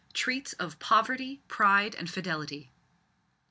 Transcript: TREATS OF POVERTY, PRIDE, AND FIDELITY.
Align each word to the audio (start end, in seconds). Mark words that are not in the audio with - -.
TREATS 0.15 0.53
OF 0.53 0.79
POVERTY, 0.79 1.43
PRIDE, 1.47 1.93
AND 1.93 2.09
FIDELITY. 2.09 2.71